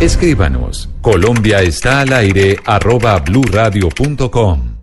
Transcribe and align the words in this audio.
Escríbanos. 0.00 0.88
Colombia 1.00 1.60
está 1.60 2.02
al 2.02 2.12
aire 2.12 2.56
arroba 2.64 3.18
bluradio.com. 3.18 4.76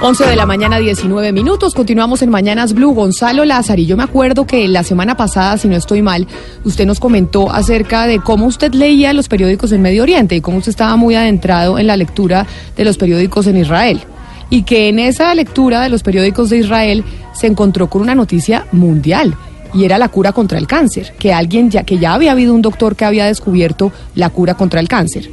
Once 0.00 0.24
de 0.26 0.34
la 0.34 0.46
mañana, 0.46 0.78
19 0.78 1.32
minutos. 1.32 1.74
Continuamos 1.74 2.22
en 2.22 2.30
Mañanas 2.30 2.72
Blue. 2.72 2.94
Gonzalo 2.94 3.44
Lázaro, 3.44 3.82
yo 3.82 3.98
me 3.98 4.02
acuerdo 4.04 4.46
que 4.46 4.66
la 4.68 4.82
semana 4.82 5.14
pasada, 5.14 5.58
si 5.58 5.68
no 5.68 5.76
estoy 5.76 6.00
mal, 6.00 6.26
usted 6.64 6.86
nos 6.86 7.00
comentó 7.00 7.50
acerca 7.52 8.06
de 8.06 8.18
cómo 8.20 8.46
usted 8.46 8.72
leía 8.72 9.12
los 9.12 9.28
periódicos 9.28 9.72
en 9.72 9.82
Medio 9.82 10.04
Oriente 10.04 10.36
y 10.36 10.40
cómo 10.40 10.56
usted 10.56 10.70
estaba 10.70 10.96
muy 10.96 11.16
adentrado 11.16 11.78
en 11.78 11.86
la 11.86 11.98
lectura 11.98 12.46
de 12.78 12.84
los 12.86 12.96
periódicos 12.96 13.46
en 13.46 13.58
Israel 13.58 14.06
y 14.54 14.62
que 14.62 14.88
en 14.88 15.00
esa 15.00 15.34
lectura 15.34 15.80
de 15.80 15.88
los 15.88 16.04
periódicos 16.04 16.48
de 16.48 16.58
Israel 16.58 17.02
se 17.32 17.48
encontró 17.48 17.90
con 17.90 18.02
una 18.02 18.14
noticia 18.14 18.68
mundial 18.70 19.36
y 19.74 19.84
era 19.84 19.98
la 19.98 20.08
cura 20.08 20.30
contra 20.30 20.58
el 20.58 20.68
cáncer, 20.68 21.12
que 21.18 21.32
alguien 21.32 21.72
ya 21.72 21.82
que 21.82 21.98
ya 21.98 22.14
había 22.14 22.30
habido 22.30 22.54
un 22.54 22.62
doctor 22.62 22.94
que 22.94 23.04
había 23.04 23.26
descubierto 23.26 23.90
la 24.14 24.30
cura 24.30 24.54
contra 24.54 24.78
el 24.78 24.86
cáncer. 24.86 25.28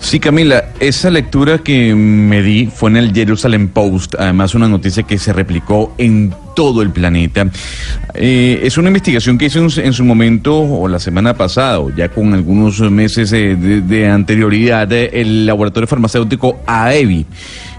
Sí, 0.00 0.20
Camila, 0.20 0.72
esa 0.80 1.10
lectura 1.10 1.58
que 1.58 1.94
me 1.94 2.42
di 2.42 2.66
fue 2.66 2.88
en 2.90 2.96
el 2.96 3.12
Jerusalem 3.12 3.68
Post, 3.68 4.14
además 4.18 4.54
una 4.54 4.68
noticia 4.68 5.02
que 5.02 5.18
se 5.18 5.32
replicó 5.32 5.92
en 5.98 6.32
todo 6.54 6.82
el 6.82 6.90
planeta. 6.90 7.46
Eh, 8.14 8.60
es 8.62 8.78
una 8.78 8.88
investigación 8.88 9.36
que 9.36 9.46
hizo 9.46 9.58
en, 9.58 9.92
su 9.92 10.04
momento, 10.04 10.58
o 10.58 10.88
la 10.88 10.98
semana 10.98 11.34
pasada, 11.34 11.80
ya 11.96 12.08
con 12.08 12.32
algunos 12.32 12.80
meses 12.90 13.32
eh, 13.32 13.56
de, 13.56 14.08
anterioridad, 14.08 14.90
el 14.92 15.46
laboratorio 15.46 15.86
farmacéutico 15.86 16.60
AEVI. 16.66 17.26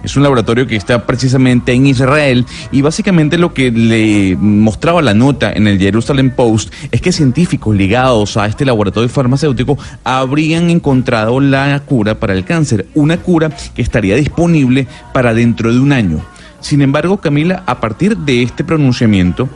Es 0.04 0.16
un 0.16 0.24
laboratorio 0.24 0.66
que 0.66 0.76
está 0.76 1.06
precisamente 1.06 1.74
en 1.74 1.86
Israel 1.88 2.46
y 2.72 2.82
básicamente 2.82 3.38
lo 3.38 3.54
que 3.54 3.72
le 3.72 4.38
mostraba 4.38 5.02
la 5.02 5.14
nota 5.14 5.52
en 5.52 5.68
el 5.68 5.78
Jerusalem 5.78 6.32
Post 6.32 6.74
es 6.92 7.02
que 7.02 7.12
científicos 7.12 7.76
ligados 7.76 8.38
a 8.38 8.46
este 8.46 8.66
laboratorio 8.66 9.10
farmacéutico 9.10 9.78
habrían 10.04 10.70
encontrado 10.70 11.40
la 11.40 11.82
cura 11.86 12.16
para 12.20 12.34
el 12.34 12.46
cáncer, 12.46 12.88
una 12.96 13.18
cura 13.18 13.50
que 13.76 13.82
estaría 13.82 14.16
disponible 14.16 14.88
para 15.14 15.34
dentro 15.34 15.72
de 15.72 15.80
un 15.80 15.92
año. 15.92 16.24
Sin 16.62 16.82
embargo, 16.82 17.18
Camila, 17.18 17.64
a 17.66 17.80
partir 17.80 18.18
de 18.18 18.44
este 18.44 18.64
pronunciamiento, 18.64 19.50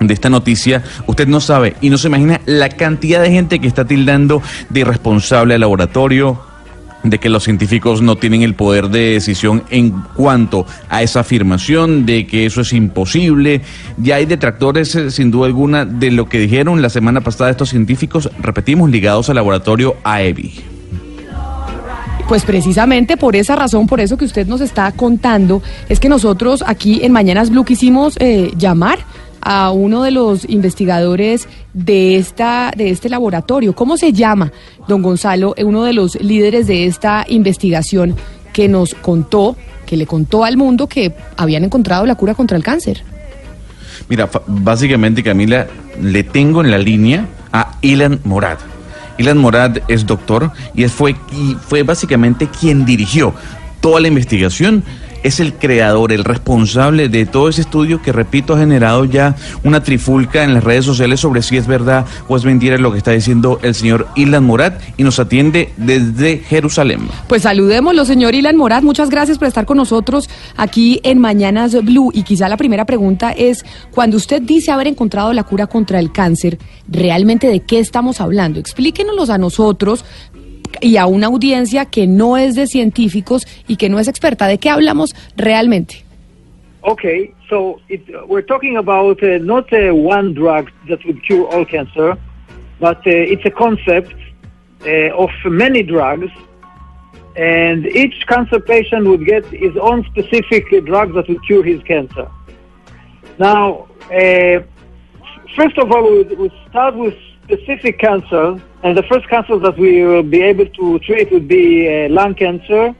de 0.00 0.14
esta 0.14 0.28
noticia, 0.28 0.82
usted 1.06 1.26
no 1.26 1.40
sabe 1.40 1.76
y 1.80 1.90
no 1.90 1.98
se 1.98 2.08
imagina 2.08 2.40
la 2.46 2.68
cantidad 2.68 3.22
de 3.22 3.30
gente 3.30 3.58
que 3.58 3.68
está 3.68 3.84
tildando 3.84 4.42
de 4.68 4.80
irresponsable 4.80 5.54
al 5.54 5.60
laboratorio, 5.60 6.40
de 7.04 7.18
que 7.18 7.28
los 7.28 7.44
científicos 7.44 8.02
no 8.02 8.16
tienen 8.16 8.42
el 8.42 8.54
poder 8.54 8.88
de 8.88 9.12
decisión 9.12 9.62
en 9.70 9.90
cuanto 10.14 10.66
a 10.88 11.02
esa 11.02 11.20
afirmación, 11.20 12.06
de 12.06 12.26
que 12.26 12.46
eso 12.46 12.62
es 12.62 12.72
imposible. 12.72 13.60
Ya 13.98 14.16
hay 14.16 14.26
detractores, 14.26 14.94
eh, 14.96 15.10
sin 15.10 15.30
duda 15.30 15.46
alguna, 15.46 15.84
de 15.84 16.10
lo 16.10 16.28
que 16.28 16.38
dijeron 16.38 16.82
la 16.82 16.88
semana 16.88 17.20
pasada 17.20 17.50
estos 17.50 17.68
científicos, 17.68 18.30
repetimos, 18.40 18.90
ligados 18.90 19.28
al 19.28 19.36
laboratorio 19.36 19.96
AEBI. 20.02 20.74
Pues 22.28 22.44
precisamente 22.44 23.18
por 23.18 23.36
esa 23.36 23.54
razón, 23.54 23.86
por 23.86 24.00
eso 24.00 24.16
que 24.16 24.24
usted 24.24 24.46
nos 24.46 24.62
está 24.62 24.90
contando, 24.92 25.62
es 25.90 26.00
que 26.00 26.08
nosotros 26.08 26.64
aquí 26.66 27.00
en 27.02 27.12
Mañanas 27.12 27.50
Blue 27.50 27.66
quisimos 27.66 28.16
eh, 28.18 28.50
llamar 28.56 28.98
a 29.44 29.70
uno 29.70 30.02
de 30.02 30.10
los 30.10 30.48
investigadores 30.48 31.48
de 31.74 32.16
esta 32.16 32.72
de 32.76 32.90
este 32.90 33.08
laboratorio. 33.08 33.74
¿Cómo 33.74 33.96
se 33.96 34.12
llama, 34.12 34.50
don 34.88 35.02
Gonzalo, 35.02 35.54
uno 35.58 35.84
de 35.84 35.92
los 35.92 36.20
líderes 36.20 36.66
de 36.66 36.86
esta 36.86 37.24
investigación 37.28 38.16
que 38.52 38.68
nos 38.68 38.94
contó, 38.94 39.56
que 39.86 39.96
le 39.96 40.06
contó 40.06 40.44
al 40.44 40.56
mundo 40.56 40.88
que 40.88 41.14
habían 41.36 41.64
encontrado 41.64 42.06
la 42.06 42.14
cura 42.14 42.34
contra 42.34 42.56
el 42.56 42.64
cáncer? 42.64 43.02
Mira, 44.08 44.28
básicamente 44.46 45.22
Camila, 45.22 45.66
le 46.00 46.24
tengo 46.24 46.62
en 46.62 46.70
la 46.70 46.78
línea 46.78 47.26
a 47.52 47.76
Ilan 47.82 48.20
Morad. 48.24 48.58
Ilan 49.18 49.38
Morad 49.38 49.78
es 49.88 50.06
doctor 50.06 50.50
y 50.74 50.84
fue, 50.88 51.14
y 51.32 51.54
fue 51.54 51.82
básicamente 51.82 52.48
quien 52.48 52.84
dirigió 52.84 53.34
toda 53.80 54.00
la 54.00 54.08
investigación 54.08 54.82
es 55.24 55.40
el 55.40 55.54
creador, 55.54 56.12
el 56.12 56.22
responsable 56.22 57.08
de 57.08 57.26
todo 57.26 57.48
ese 57.48 57.62
estudio 57.62 58.00
que, 58.00 58.12
repito, 58.12 58.54
ha 58.54 58.58
generado 58.58 59.06
ya 59.06 59.34
una 59.64 59.82
trifulca 59.82 60.44
en 60.44 60.54
las 60.54 60.62
redes 60.62 60.84
sociales 60.84 61.18
sobre 61.18 61.42
si 61.42 61.56
es 61.56 61.66
verdad 61.66 62.04
o 62.28 62.36
es 62.36 62.44
mentira 62.44 62.78
lo 62.78 62.92
que 62.92 62.98
está 62.98 63.10
diciendo 63.10 63.58
el 63.62 63.74
señor 63.74 64.06
Ilan 64.14 64.44
Morat 64.44 64.80
y 64.98 65.02
nos 65.02 65.18
atiende 65.18 65.72
desde 65.78 66.38
Jerusalén. 66.38 67.08
Pues 67.26 67.42
saludémoslo, 67.42 68.04
señor 68.04 68.34
Ilan 68.34 68.56
Morat. 68.56 68.84
Muchas 68.84 69.08
gracias 69.08 69.38
por 69.38 69.48
estar 69.48 69.64
con 69.64 69.78
nosotros 69.78 70.28
aquí 70.56 71.00
en 71.02 71.18
Mañanas 71.18 71.72
Blue. 71.82 72.10
Y 72.12 72.22
quizá 72.22 72.48
la 72.48 72.58
primera 72.58 72.84
pregunta 72.84 73.32
es, 73.32 73.64
cuando 73.92 74.18
usted 74.18 74.42
dice 74.42 74.72
haber 74.72 74.88
encontrado 74.88 75.32
la 75.32 75.44
cura 75.44 75.66
contra 75.66 75.98
el 75.98 76.12
cáncer, 76.12 76.58
¿realmente 76.86 77.46
de 77.46 77.60
qué 77.60 77.78
estamos 77.78 78.20
hablando? 78.20 78.60
Explíquenos 78.60 79.30
a 79.30 79.38
nosotros, 79.38 80.04
y 80.80 80.96
a 80.96 81.06
una 81.06 81.26
audiencia 81.26 81.86
que 81.86 82.06
no 82.06 82.36
es 82.36 82.54
de 82.54 82.66
científicos 82.66 83.46
y 83.68 83.76
que 83.76 83.88
no 83.88 83.98
es 83.98 84.08
experta. 84.08 84.46
¿De 84.46 84.58
qué 84.58 84.70
hablamos 84.70 85.14
realmente? 85.36 86.04
Okay, 86.82 87.32
so 87.48 87.80
it, 87.88 88.02
we're 88.28 88.42
talking 88.42 88.76
about 88.76 89.22
uh, 89.22 89.38
not 89.38 89.72
uh, 89.72 89.94
one 89.94 90.34
drug 90.34 90.70
that 90.88 91.02
would 91.06 91.22
cure 91.24 91.46
all 91.46 91.64
cancer, 91.64 92.14
but 92.78 92.98
uh, 92.98 93.10
it's 93.10 93.44
a 93.46 93.50
concept 93.50 94.14
uh, 94.86 95.16
of 95.16 95.30
many 95.46 95.82
drugs, 95.82 96.30
and 97.36 97.86
each 97.86 98.26
cancer 98.26 98.60
patient 98.60 99.06
would 99.06 99.24
get 99.24 99.46
his 99.46 99.74
own 99.78 100.04
specific 100.04 100.68
drug 100.84 101.14
that 101.14 101.26
would 101.26 101.42
cure 101.46 101.64
his 101.64 101.82
cancer. 101.84 102.28
Now, 103.38 103.88
uh, 104.12 104.60
first 105.56 105.78
of 105.78 105.90
all, 105.90 106.02
we 106.02 106.22
we 106.34 106.52
start 106.68 106.96
with 106.96 107.16
specific 107.44 107.98
cancers, 107.98 108.60
and 108.82 108.96
the 108.96 109.02
first 109.04 109.28
cancer 109.28 109.58
that 109.58 109.76
we 109.78 110.02
will 110.04 110.22
be 110.22 110.40
able 110.42 110.66
to 110.66 110.98
treat 111.00 111.30
would 111.30 111.48
be 111.48 111.66
uh, 111.86 112.08
lung 112.08 112.34
cancer, 112.34 112.94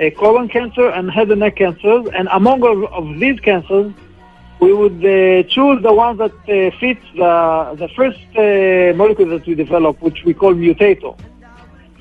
uh, 0.00 0.10
colon 0.16 0.48
cancer, 0.48 0.88
and 0.90 1.10
head 1.10 1.30
and 1.30 1.40
neck 1.40 1.56
cancers. 1.56 2.06
And 2.16 2.28
among 2.32 2.62
all 2.62 2.86
of 3.00 3.18
these 3.20 3.38
cancers, 3.40 3.92
we 4.60 4.72
would 4.72 5.00
uh, 5.04 5.42
choose 5.54 5.82
the 5.82 5.92
ones 5.92 6.18
that 6.18 6.32
uh, 6.32 6.76
fit 6.80 6.98
the, 7.14 7.76
the 7.82 7.88
first 7.98 8.24
uh, 8.36 8.96
molecule 8.96 9.28
that 9.34 9.46
we 9.46 9.54
develop, 9.54 10.00
which 10.02 10.24
we 10.24 10.34
call 10.34 10.54
mutator. 10.54 11.16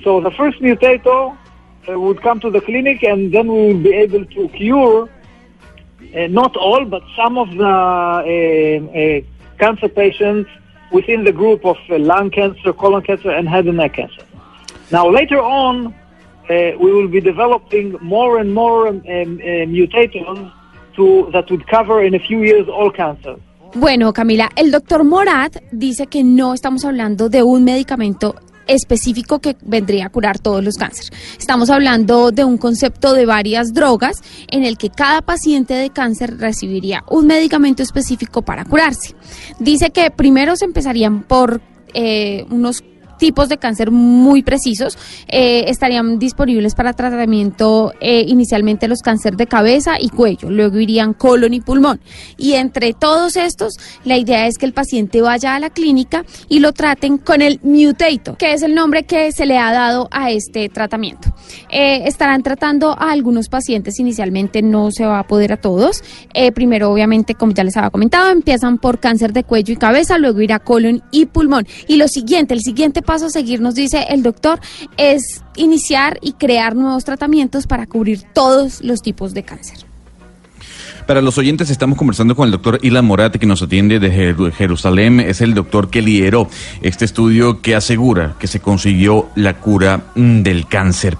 So 0.03 0.21
the 0.21 0.31
first 0.31 0.59
mutator 0.61 1.37
uh, 1.89 1.99
would 1.99 2.21
come 2.21 2.39
to 2.39 2.49
the 2.49 2.61
clinic, 2.61 3.03
and 3.03 3.31
then 3.33 3.47
we 3.47 3.73
will 3.73 3.83
be 3.83 3.93
able 3.93 4.25
to 4.25 4.47
cure 4.49 5.09
uh, 6.15 6.27
not 6.27 6.55
all, 6.55 6.85
but 6.85 7.03
some 7.15 7.37
of 7.37 7.49
the 7.49 9.23
cancer 9.59 9.89
patients 9.89 10.49
within 10.91 11.23
the 11.23 11.31
group 11.31 11.65
of 11.65 11.77
uh, 11.89 11.97
lung 11.97 12.29
cancer, 12.31 12.73
colon 12.73 13.01
cancer, 13.01 13.31
and 13.31 13.47
head 13.47 13.67
and 13.67 13.77
neck 13.77 13.93
cancer. 13.93 14.23
Now, 14.91 15.09
later 15.09 15.39
on, 15.39 15.87
uh, 16.49 16.71
we 16.79 16.91
will 16.91 17.07
be 17.07 17.19
developing 17.19 17.97
more 18.01 18.39
and 18.39 18.53
more 18.53 18.87
um, 18.87 19.01
uh, 19.05 19.65
mutators 19.67 20.51
to, 20.95 21.29
that 21.33 21.49
would 21.51 21.67
cover 21.67 22.03
in 22.03 22.15
a 22.15 22.19
few 22.19 22.43
years 22.43 22.67
all 22.69 22.91
cancers. 22.91 23.39
Bueno, 23.75 24.13
Camila, 24.13 24.49
el 24.55 24.71
doctor 24.71 25.03
Morat 25.03 25.57
dice 25.71 26.07
que 26.07 26.23
no 26.23 26.53
estamos 26.53 26.85
hablando 26.85 27.29
de 27.29 27.43
un 27.43 27.63
medicamento 27.65 28.35
específico 28.67 29.39
que 29.39 29.55
vendría 29.61 30.07
a 30.07 30.09
curar 30.09 30.39
todos 30.39 30.63
los 30.63 30.75
cánceres. 30.75 31.11
Estamos 31.37 31.69
hablando 31.69 32.31
de 32.31 32.43
un 32.43 32.57
concepto 32.57 33.13
de 33.13 33.25
varias 33.25 33.73
drogas 33.73 34.21
en 34.49 34.63
el 34.63 34.77
que 34.77 34.89
cada 34.89 35.21
paciente 35.21 35.73
de 35.73 35.89
cáncer 35.89 36.37
recibiría 36.37 37.03
un 37.09 37.27
medicamento 37.27 37.83
específico 37.83 38.41
para 38.41 38.65
curarse. 38.65 39.15
Dice 39.59 39.91
que 39.91 40.11
primero 40.11 40.55
se 40.55 40.65
empezarían 40.65 41.23
por 41.23 41.61
eh, 41.93 42.45
unos 42.49 42.83
tipos 43.17 43.49
de 43.49 43.57
cáncer 43.57 43.91
muy 43.91 44.43
precisos 44.43 44.97
eh, 45.27 45.65
estarían 45.67 46.19
disponibles 46.19 46.75
para 46.75 46.93
tratamiento 46.93 47.93
eh, 47.99 48.23
inicialmente 48.27 48.87
los 48.87 49.01
cánceres 49.01 49.37
de 49.37 49.47
cabeza 49.47 49.95
y 49.99 50.09
cuello, 50.09 50.49
luego 50.49 50.79
irían 50.79 51.13
colon 51.13 51.53
y 51.53 51.61
pulmón. 51.61 51.99
Y 52.37 52.53
entre 52.53 52.93
todos 52.93 53.35
estos, 53.35 53.73
la 54.03 54.17
idea 54.17 54.47
es 54.47 54.57
que 54.57 54.65
el 54.65 54.73
paciente 54.73 55.21
vaya 55.21 55.55
a 55.55 55.59
la 55.59 55.69
clínica 55.69 56.23
y 56.47 56.59
lo 56.59 56.73
traten 56.73 57.17
con 57.17 57.41
el 57.41 57.59
mutato, 57.63 58.37
que 58.37 58.53
es 58.53 58.61
el 58.61 58.75
nombre 58.75 59.03
que 59.03 59.31
se 59.31 59.45
le 59.45 59.57
ha 59.57 59.71
dado 59.71 60.07
a 60.11 60.31
este 60.31 60.69
tratamiento. 60.69 61.33
Eh, 61.69 62.03
estarán 62.05 62.43
tratando 62.43 62.91
a 62.91 63.11
algunos 63.11 63.49
pacientes, 63.49 63.99
inicialmente 63.99 64.61
no 64.61 64.91
se 64.91 65.05
va 65.05 65.19
a 65.19 65.27
poder 65.27 65.53
a 65.53 65.57
todos. 65.57 66.03
primero, 66.53 66.91
obviamente, 66.91 67.35
como 67.35 67.53
ya 67.53 67.63
les 67.63 67.75
había 67.77 67.89
comentado, 67.89 68.29
empiezan 68.31 68.77
por 68.77 68.99
cáncer 68.99 69.33
de 69.33 69.43
cuello 69.43 69.73
y 69.73 69.77
cabeza, 69.77 70.17
luego 70.17 70.41
irá 70.41 70.59
colon 70.59 71.03
y 71.11 71.25
pulmón. 71.25 71.67
Y 71.87 71.97
lo 71.97 72.07
siguiente, 72.07 72.53
el 72.53 72.61
siguiente 72.61 73.01
paso 73.07 73.27
a 73.27 73.29
seguir, 73.31 73.61
nos 73.61 73.73
dice 73.73 74.05
el 74.09 74.21
doctor, 74.21 74.59
es 74.97 75.41
iniciar 75.55 76.19
y 76.21 76.33
crear 76.33 76.75
nuevos 76.75 77.05
tratamientos 77.05 77.65
para 77.65 77.87
cubrir 77.87 78.21
todos 78.33 78.83
los 78.83 79.01
tipos 79.01 79.33
de 79.33 79.41
cáncer. 79.43 79.79
Para 81.07 81.21
los 81.21 81.37
oyentes 81.37 81.69
estamos 81.69 81.97
conversando 81.97 82.35
con 82.35 82.47
el 82.47 82.51
doctor 82.51 82.79
Ilan 82.83 83.05
Morat, 83.05 83.37
que 83.37 83.45
nos 83.45 83.61
atiende 83.61 83.99
de 83.99 84.51
Jerusalén. 84.51 85.21
Es 85.21 85.39
el 85.39 85.53
doctor 85.53 85.89
que 85.89 86.01
lideró 86.01 86.49
este 86.81 87.05
estudio 87.05 87.61
que 87.61 87.75
asegura 87.75 88.35
que 88.37 88.47
se 88.47 88.59
consiguió 88.59 89.29
la 89.35 89.53
cura 89.57 90.11
mm, 90.15 90.41
del 90.41 90.67
cáncer. 90.67 91.17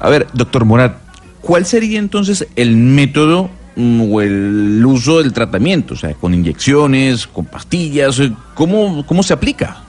A 0.00 0.08
ver, 0.08 0.26
doctor 0.32 0.64
Morat, 0.64 0.96
¿cuál 1.42 1.66
sería 1.66 1.98
entonces 1.98 2.46
el 2.56 2.78
método 2.78 3.50
mm, 3.76 4.10
o 4.10 4.22
el 4.22 4.82
uso 4.86 5.18
del 5.18 5.34
tratamiento? 5.34 5.92
O 5.92 5.96
sea, 5.98 6.14
con 6.14 6.32
inyecciones, 6.32 7.26
con 7.26 7.44
pastillas, 7.44 8.22
¿cómo, 8.54 9.04
cómo 9.04 9.22
se 9.22 9.34
aplica? 9.34 9.85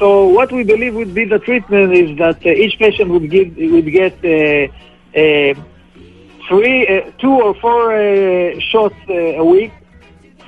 So 0.00 0.28
what 0.28 0.50
we 0.50 0.64
believe 0.64 0.94
would 0.94 1.12
be 1.12 1.26
the 1.26 1.38
treatment 1.38 1.92
is 1.92 2.16
that 2.16 2.38
uh, 2.46 2.48
each 2.48 2.78
patient 2.78 3.10
would 3.10 3.30
give 3.30 3.54
would 3.54 3.90
get 3.92 4.16
uh, 4.24 4.64
uh, 5.12 5.52
three, 6.48 6.78
two 7.18 7.34
or 7.46 7.52
four 7.60 7.92
shots 8.70 8.96
a 9.10 9.44
week 9.44 9.72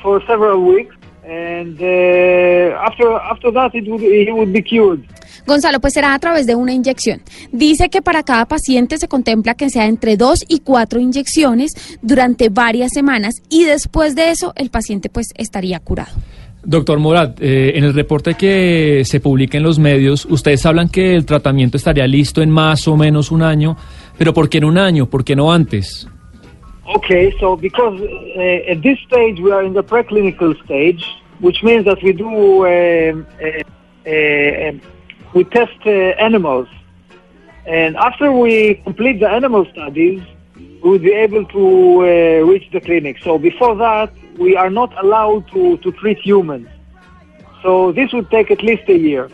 for 0.00 0.22
several 0.26 0.64
weeks, 0.64 0.96
and 1.22 1.76
after 2.88 3.12
after 3.32 3.50
that 3.50 3.74
it 3.74 3.84
would 3.90 4.00
he 4.00 4.32
would 4.32 4.54
be 4.54 4.62
cured. 4.62 5.06
Gonzalo, 5.46 5.80
pues 5.80 5.92
será 5.92 6.14
a 6.14 6.18
través 6.18 6.46
de 6.46 6.54
una 6.54 6.72
inyección. 6.72 7.20
Dice 7.50 7.90
que 7.90 8.00
para 8.00 8.22
cada 8.22 8.46
paciente 8.46 8.96
se 8.96 9.06
contempla 9.06 9.52
que 9.54 9.68
sea 9.68 9.84
entre 9.86 10.16
dos 10.16 10.46
y 10.48 10.60
cuatro 10.60 10.98
inyecciones 10.98 11.98
durante 12.00 12.48
varias 12.48 12.92
semanas 12.92 13.34
y 13.50 13.64
después 13.64 14.14
de 14.14 14.30
eso 14.30 14.54
el 14.56 14.70
paciente 14.70 15.10
pues 15.10 15.26
estaría 15.36 15.78
curado. 15.78 16.12
Doctor 16.64 17.00
Morat, 17.00 17.40
eh, 17.40 17.72
en 17.76 17.84
el 17.84 17.92
reporte 17.92 18.34
que 18.34 19.04
se 19.04 19.18
publica 19.18 19.58
en 19.58 19.64
los 19.64 19.80
medios, 19.80 20.24
ustedes 20.26 20.64
hablan 20.64 20.88
que 20.88 21.14
el 21.16 21.26
tratamiento 21.26 21.76
estaría 21.76 22.06
listo 22.06 22.40
en 22.40 22.50
más 22.50 22.86
o 22.86 22.96
menos 22.96 23.32
un 23.32 23.42
año, 23.42 23.76
pero 24.16 24.32
¿por 24.32 24.48
qué 24.48 24.58
en 24.58 24.64
un 24.64 24.78
año? 24.78 25.06
¿Por 25.06 25.24
qué 25.24 25.34
no 25.34 25.52
antes? 25.52 26.08
Okay, 26.94 27.32
so 27.40 27.56
because 27.56 28.00
uh, 28.00 28.70
at 28.70 28.82
this 28.82 28.98
stage 29.06 29.40
we 29.40 29.50
are 29.50 29.64
in 29.64 29.72
the 29.72 29.82
preclinical 29.82 30.54
stage, 30.64 31.04
which 31.40 31.62
means 31.62 31.84
that 31.84 32.00
we 32.02 32.12
do 32.12 32.26
um, 32.66 33.26
uh, 33.40 34.08
uh, 34.08 34.72
we 35.34 35.44
test 35.44 35.78
uh, 35.86 35.90
animals, 36.20 36.68
and 37.66 37.96
after 37.96 38.30
we 38.30 38.74
complete 38.84 39.20
the 39.20 39.28
animal 39.28 39.64
studies, 39.72 40.20
we 40.82 40.90
will 40.90 40.98
be 40.98 41.12
able 41.12 41.44
to 41.46 42.00
uh, 42.00 42.04
reach 42.50 42.68
the 42.72 42.80
clinic. 42.80 43.18
So 43.22 43.38
before 43.38 43.76
that, 43.76 44.12
we 44.36 44.56
are 44.56 44.70
not 44.70 44.92
allowed 45.02 45.48
to, 45.52 45.76
to 45.78 45.92
treat 45.92 46.18
humans. 46.18 46.68
So 47.62 47.92
this 47.92 48.12
would 48.12 48.30
take 48.30 48.50
at 48.50 48.62
least 48.62 48.88
a 48.88 48.98
year. 48.98 49.30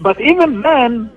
But 0.00 0.20
even 0.20 0.62
then, 0.62 1.10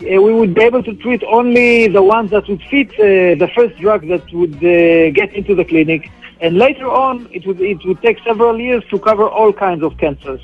uh, 0.00 0.22
we 0.22 0.32
would 0.32 0.54
be 0.54 0.62
able 0.62 0.82
to 0.84 0.94
treat 0.94 1.24
only 1.24 1.88
the 1.88 2.02
ones 2.02 2.30
that 2.30 2.46
would 2.48 2.62
fit 2.64 2.90
uh, 2.92 3.34
the 3.44 3.50
first 3.54 3.76
drug 3.78 4.06
that 4.08 4.30
would 4.32 4.56
uh, 4.56 5.10
get 5.10 5.34
into 5.34 5.54
the 5.56 5.64
clinic. 5.64 6.10
And 6.40 6.56
later 6.56 6.88
on, 6.88 7.28
it 7.32 7.46
would, 7.46 7.60
it 7.60 7.84
would 7.84 8.00
take 8.02 8.18
several 8.22 8.60
years 8.60 8.84
to 8.90 8.98
cover 8.98 9.28
all 9.28 9.52
kinds 9.52 9.82
of 9.82 9.96
cancers. 9.98 10.40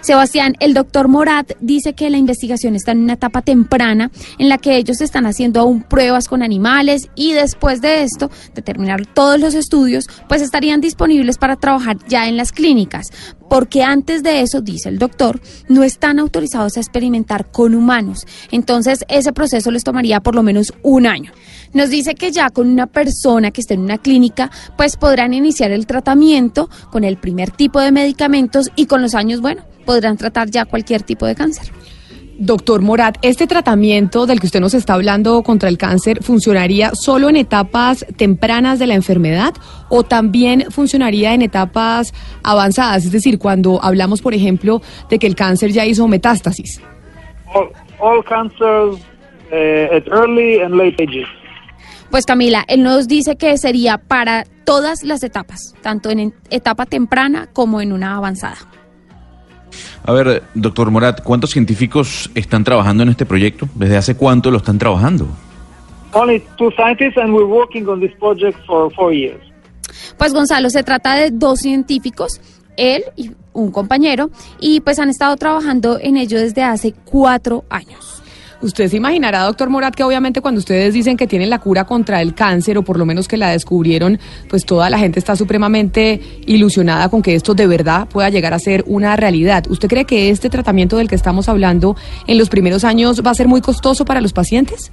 Sebastián, 0.00 0.54
el 0.60 0.74
doctor 0.74 1.08
Morat 1.08 1.52
dice 1.60 1.94
que 1.94 2.10
la 2.10 2.18
investigación 2.18 2.74
está 2.76 2.92
en 2.92 3.00
una 3.00 3.14
etapa 3.14 3.42
temprana 3.42 4.10
en 4.38 4.48
la 4.48 4.58
que 4.58 4.76
ellos 4.76 5.00
están 5.00 5.26
haciendo 5.26 5.60
aún 5.60 5.82
pruebas 5.82 6.28
con 6.28 6.42
animales 6.42 7.08
y 7.14 7.32
después 7.32 7.80
de 7.80 8.02
esto, 8.02 8.30
de 8.54 8.62
terminar 8.62 9.06
todos 9.06 9.40
los 9.40 9.54
estudios, 9.54 10.06
pues 10.28 10.42
estarían 10.42 10.80
disponibles 10.80 11.38
para 11.38 11.56
trabajar 11.56 11.96
ya 12.08 12.28
en 12.28 12.36
las 12.36 12.52
clínicas. 12.52 13.08
Porque 13.48 13.82
antes 13.82 14.22
de 14.22 14.40
eso, 14.40 14.60
dice 14.60 14.88
el 14.88 14.98
doctor, 14.98 15.40
no 15.68 15.84
están 15.84 16.18
autorizados 16.18 16.76
a 16.76 16.80
experimentar 16.80 17.50
con 17.50 17.74
humanos. 17.74 18.26
Entonces, 18.50 19.04
ese 19.08 19.32
proceso 19.32 19.70
les 19.70 19.84
tomaría 19.84 20.20
por 20.20 20.34
lo 20.34 20.42
menos 20.42 20.74
un 20.82 21.06
año. 21.06 21.32
Nos 21.76 21.90
dice 21.90 22.14
que 22.14 22.32
ya 22.32 22.48
con 22.48 22.68
una 22.68 22.86
persona 22.86 23.50
que 23.50 23.60
esté 23.60 23.74
en 23.74 23.80
una 23.80 23.98
clínica, 23.98 24.50
pues 24.78 24.96
podrán 24.96 25.34
iniciar 25.34 25.72
el 25.72 25.86
tratamiento 25.86 26.70
con 26.90 27.04
el 27.04 27.18
primer 27.18 27.50
tipo 27.50 27.80
de 27.80 27.92
medicamentos 27.92 28.70
y 28.76 28.86
con 28.86 29.02
los 29.02 29.14
años, 29.14 29.42
bueno, 29.42 29.60
podrán 29.84 30.16
tratar 30.16 30.48
ya 30.48 30.64
cualquier 30.64 31.02
tipo 31.02 31.26
de 31.26 31.34
cáncer. 31.34 31.70
Doctor 32.38 32.80
Morat, 32.80 33.18
¿este 33.20 33.46
tratamiento 33.46 34.24
del 34.24 34.40
que 34.40 34.46
usted 34.46 34.60
nos 34.60 34.72
está 34.72 34.94
hablando 34.94 35.42
contra 35.42 35.68
el 35.68 35.76
cáncer 35.76 36.22
funcionaría 36.22 36.92
solo 36.94 37.28
en 37.28 37.36
etapas 37.36 38.06
tempranas 38.16 38.78
de 38.78 38.86
la 38.86 38.94
enfermedad 38.94 39.52
o 39.90 40.02
también 40.02 40.70
funcionaría 40.70 41.34
en 41.34 41.42
etapas 41.42 42.14
avanzadas? 42.42 43.04
Es 43.04 43.12
decir, 43.12 43.38
cuando 43.38 43.84
hablamos, 43.84 44.22
por 44.22 44.32
ejemplo, 44.32 44.80
de 45.10 45.18
que 45.18 45.26
el 45.26 45.34
cáncer 45.34 45.72
ya 45.72 45.84
hizo 45.84 46.08
metástasis. 46.08 46.80
All, 47.52 47.68
all 48.00 48.24
cancers 48.24 48.96
uh, 49.52 49.94
at 49.94 50.08
early 50.10 50.62
and 50.62 50.78
late 50.78 50.96
ages. 50.98 51.28
Pues 52.10 52.24
Camila, 52.24 52.64
él 52.68 52.82
nos 52.82 53.08
dice 53.08 53.36
que 53.36 53.58
sería 53.58 53.98
para 53.98 54.44
todas 54.64 55.02
las 55.02 55.22
etapas, 55.22 55.74
tanto 55.82 56.10
en 56.10 56.34
etapa 56.50 56.86
temprana 56.86 57.48
como 57.52 57.80
en 57.80 57.92
una 57.92 58.16
avanzada. 58.16 58.56
A 60.04 60.12
ver, 60.12 60.42
doctor 60.54 60.90
Morat, 60.90 61.22
¿cuántos 61.22 61.50
científicos 61.50 62.30
están 62.34 62.64
trabajando 62.64 63.02
en 63.02 63.10
este 63.10 63.26
proyecto? 63.26 63.68
¿Desde 63.74 63.96
hace 63.96 64.16
cuánto 64.16 64.50
lo 64.50 64.58
están 64.58 64.78
trabajando? 64.78 65.26
Only 66.12 66.42
two 66.56 66.70
scientists, 66.72 67.18
and 67.18 67.34
we're 67.34 67.44
working 67.44 67.86
on 67.88 68.00
this 68.00 68.12
project 68.18 68.58
for 68.66 68.92
four 68.94 69.12
years. 69.12 69.40
Pues 70.16 70.32
Gonzalo, 70.32 70.70
se 70.70 70.82
trata 70.82 71.14
de 71.14 71.30
dos 71.30 71.60
científicos, 71.60 72.40
él 72.76 73.04
y 73.16 73.32
un 73.52 73.70
compañero, 73.70 74.30
y 74.60 74.80
pues 74.80 74.98
han 74.98 75.10
estado 75.10 75.36
trabajando 75.36 75.98
en 76.00 76.16
ello 76.16 76.38
desde 76.38 76.62
hace 76.62 76.92
cuatro 76.92 77.64
años. 77.68 78.15
Usted 78.62 78.88
se 78.88 78.96
imaginará, 78.96 79.42
doctor 79.42 79.68
Morat, 79.68 79.94
que 79.94 80.02
obviamente 80.02 80.40
cuando 80.40 80.60
ustedes 80.60 80.94
dicen 80.94 81.16
que 81.16 81.26
tienen 81.26 81.50
la 81.50 81.58
cura 81.58 81.84
contra 81.84 82.22
el 82.22 82.34
cáncer 82.34 82.78
o 82.78 82.82
por 82.82 82.98
lo 82.98 83.04
menos 83.04 83.28
que 83.28 83.36
la 83.36 83.50
descubrieron, 83.50 84.18
pues 84.48 84.64
toda 84.64 84.88
la 84.88 84.98
gente 84.98 85.18
está 85.18 85.36
supremamente 85.36 86.20
ilusionada 86.46 87.10
con 87.10 87.22
que 87.22 87.34
esto 87.34 87.54
de 87.54 87.66
verdad 87.66 88.08
pueda 88.08 88.30
llegar 88.30 88.54
a 88.54 88.58
ser 88.58 88.82
una 88.86 89.14
realidad. 89.16 89.64
¿Usted 89.68 89.88
cree 89.88 90.04
que 90.06 90.30
este 90.30 90.48
tratamiento 90.48 90.96
del 90.96 91.08
que 91.08 91.14
estamos 91.14 91.48
hablando 91.48 91.96
en 92.26 92.38
los 92.38 92.48
primeros 92.48 92.84
años 92.84 93.22
va 93.24 93.30
a 93.30 93.34
ser 93.34 93.46
muy 93.46 93.60
costoso 93.60 94.04
para 94.04 94.20
los 94.20 94.32
pacientes? 94.32 94.90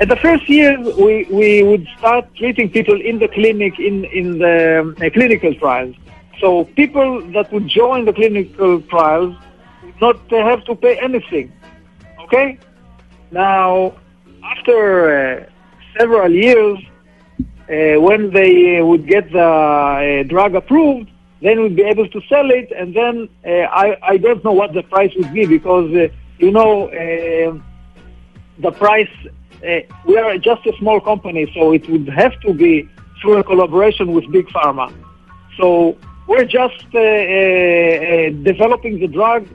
At 0.00 0.08
the 0.08 0.16
first 0.16 0.48
year, 0.48 0.78
we, 0.96 1.62
would 1.62 1.86
start 1.98 2.26
treating 2.34 2.70
people 2.70 2.98
in 3.00 3.18
the 3.18 3.28
clinic 3.28 3.78
in, 3.78 4.38
the 4.38 4.94
uh, 4.96 5.10
clinical 5.10 5.54
trials. 5.56 5.94
So 6.40 6.64
people 6.74 7.20
that 7.34 7.52
would 7.52 7.68
join 7.68 8.06
the 8.06 8.14
clinical 8.14 8.80
trials 8.88 9.36
not 10.00 10.16
have 10.30 10.64
to 10.64 10.74
pay 10.74 10.98
anything. 11.02 11.52
Okay? 12.24 12.58
Now, 13.30 13.94
after 14.44 14.78
uh, 15.10 15.46
several 15.98 16.32
years, 16.32 16.78
uh, 17.68 18.00
when 18.00 18.30
they 18.30 18.78
uh, 18.78 18.84
would 18.84 19.06
get 19.06 19.30
the 19.32 19.44
uh, 19.44 20.22
drug 20.24 20.54
approved, 20.54 21.10
then 21.40 21.62
we'd 21.62 21.76
be 21.76 21.82
able 21.82 22.08
to 22.08 22.20
sell 22.28 22.50
it, 22.50 22.70
and 22.76 22.94
then 22.94 23.28
uh, 23.46 23.50
I, 23.50 23.96
I 24.02 24.16
don't 24.16 24.44
know 24.44 24.52
what 24.52 24.74
the 24.74 24.82
price 24.82 25.12
would 25.16 25.32
be 25.32 25.46
because, 25.46 25.90
you 26.38 26.50
know, 26.50 26.88
uh, 26.88 27.58
the 28.58 28.72
price, 28.72 29.08
we 30.04 30.18
are 30.18 30.36
just 30.36 30.66
a 30.66 30.76
small 30.78 31.00
company, 31.00 31.50
so 31.54 31.72
it 31.72 31.88
would 31.88 32.08
have 32.08 32.38
to 32.40 32.52
be 32.52 32.88
through 33.20 33.38
a 33.38 33.44
collaboration 33.44 34.12
with 34.12 34.30
Big 34.30 34.48
Pharma. 34.48 34.92
So 35.56 35.96
we're 36.26 36.44
just 36.44 36.84
uh, 36.94 36.98
uh, 36.98 38.30
developing 38.42 38.98
the 38.98 39.08
drug, 39.08 39.48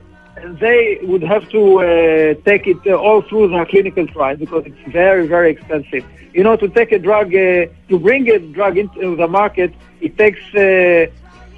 they 0.43 0.99
would 1.03 1.23
have 1.23 1.47
to 1.49 1.79
uh, 1.79 2.33
take 2.45 2.67
it 2.67 2.85
all 2.87 3.21
through 3.21 3.49
the 3.49 3.65
clinical 3.69 4.05
trial 4.07 4.35
because 4.35 4.65
it's 4.65 4.91
very, 4.91 5.27
very 5.27 5.51
expensive. 5.51 6.05
You 6.33 6.43
know, 6.43 6.57
to 6.57 6.67
take 6.67 6.91
a 6.91 6.99
drug, 6.99 7.27
uh, 7.33 7.67
to 7.89 7.99
bring 7.99 8.29
a 8.29 8.39
drug 8.39 8.77
into 8.77 9.15
the 9.15 9.27
market, 9.27 9.73
it 10.01 10.17
takes 10.17 10.43
uh, 10.55 11.07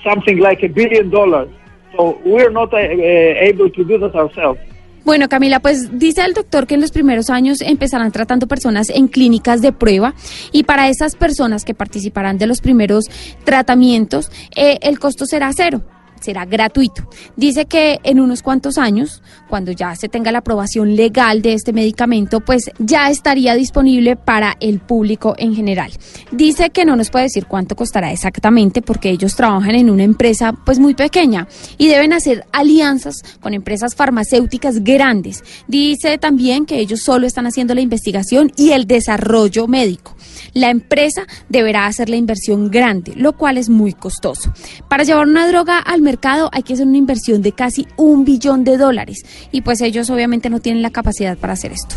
something 0.03 0.37
like 0.39 0.63
a 0.63 0.69
billion 0.69 1.09
dollars. 1.09 1.49
So 1.95 2.21
we're 2.23 2.51
not 2.51 2.73
uh, 2.73 2.77
uh, 2.77 3.49
able 3.49 3.69
to 3.71 3.83
do 3.83 3.97
that 3.97 4.15
ourselves. 4.15 4.59
Bueno, 5.03 5.29
Camila, 5.29 5.61
pues 5.61 5.97
dice 5.97 6.25
el 6.25 6.33
doctor 6.33 6.67
que 6.67 6.75
en 6.75 6.81
los 6.81 6.91
primeros 6.91 7.29
años 7.29 7.61
empezarán 7.61 8.11
tratando 8.11 8.45
personas 8.45 8.89
en 8.89 9.07
clínicas 9.07 9.61
de 9.61 9.71
prueba 9.71 10.13
y 10.51 10.63
para 10.63 10.89
esas 10.89 11.15
personas 11.15 11.63
que 11.63 11.73
participarán 11.73 12.37
de 12.37 12.45
los 12.45 12.59
primeros 12.59 13.05
tratamientos, 13.45 14.29
eh, 14.53 14.79
el 14.81 14.99
costo 14.99 15.25
será 15.25 15.49
cero 15.53 15.81
será 16.19 16.45
gratuito. 16.45 17.07
Dice 17.35 17.65
que 17.65 17.99
en 18.03 18.19
unos 18.19 18.41
cuantos 18.41 18.77
años, 18.77 19.21
cuando 19.49 19.71
ya 19.71 19.95
se 19.95 20.09
tenga 20.09 20.31
la 20.31 20.39
aprobación 20.39 20.95
legal 20.95 21.41
de 21.41 21.53
este 21.53 21.73
medicamento, 21.73 22.39
pues 22.41 22.71
ya 22.79 23.09
estaría 23.09 23.55
disponible 23.55 24.15
para 24.15 24.57
el 24.59 24.79
público 24.79 25.35
en 25.37 25.55
general. 25.55 25.91
Dice 26.31 26.69
que 26.69 26.85
no 26.85 26.95
nos 26.95 27.09
puede 27.09 27.25
decir 27.25 27.45
cuánto 27.45 27.75
costará 27.75 28.11
exactamente 28.11 28.81
porque 28.81 29.09
ellos 29.09 29.35
trabajan 29.35 29.75
en 29.75 29.89
una 29.89 30.03
empresa 30.03 30.53
pues 30.53 30.79
muy 30.79 30.93
pequeña 30.93 31.47
y 31.77 31.87
deben 31.87 32.13
hacer 32.13 32.45
alianzas 32.51 33.23
con 33.39 33.53
empresas 33.53 33.95
farmacéuticas 33.95 34.83
grandes. 34.83 35.43
Dice 35.67 36.17
también 36.17 36.65
que 36.65 36.79
ellos 36.79 37.01
solo 37.01 37.27
están 37.27 37.47
haciendo 37.47 37.73
la 37.73 37.81
investigación 37.81 38.51
y 38.57 38.71
el 38.71 38.87
desarrollo 38.87 39.67
médico. 39.67 40.15
La 40.53 40.69
empresa 40.69 41.27
deberá 41.49 41.85
hacer 41.85 42.09
la 42.09 42.15
inversión 42.15 42.69
grande, 42.71 43.13
lo 43.15 43.33
cual 43.33 43.57
es 43.57 43.69
muy 43.69 43.93
costoso. 43.93 44.51
Para 44.89 45.03
llevar 45.03 45.27
una 45.27 45.47
droga 45.47 45.79
al 45.79 46.01
mercado 46.07 46.49
hay 46.53 46.63
que 46.63 46.73
hacer 46.73 46.87
una 46.87 46.97
inversión 46.97 47.41
de 47.41 47.51
casi 47.51 47.85
un 47.97 48.23
billón 48.23 48.63
de 48.63 48.77
dólares 48.77 49.25
y 49.51 49.61
pues 49.61 49.81
ellos 49.81 50.09
obviamente 50.09 50.49
no 50.49 50.59
tienen 50.59 50.81
la 50.81 50.89
capacidad 50.89 51.37
para 51.37 51.53
hacer 51.53 51.73
esto. 51.73 51.95